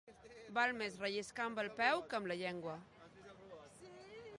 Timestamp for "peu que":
1.83-2.21